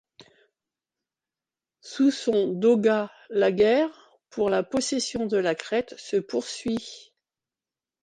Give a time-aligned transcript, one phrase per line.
[1.81, 7.13] Sous son dogat, la guerre pour la possession de la Crête se poursuit.